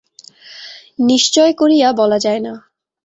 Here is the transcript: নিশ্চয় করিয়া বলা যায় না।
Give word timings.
নিশ্চয় 0.99 1.51
করিয়া 1.53 1.89
বলা 1.91 2.17
যায় 2.19 2.41
না। 2.41 2.53